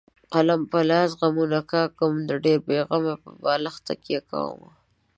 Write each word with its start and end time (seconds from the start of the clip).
قلم 0.33 0.61
په 0.71 0.79
لاس 0.89 1.09
غمونه 1.19 1.59
کاږم 1.71 2.13
د 2.29 2.31
ډېره 2.45 2.77
غمه 2.89 3.15
په 3.23 3.29
بالښت 3.41 3.81
تکیه 3.87 4.21
کومه. 4.29 4.69